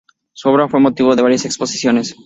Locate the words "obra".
0.49-0.67